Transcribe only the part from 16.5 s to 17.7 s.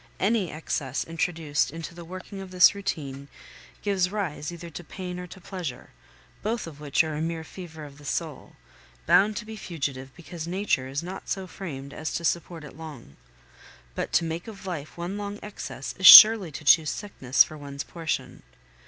to choose sickness for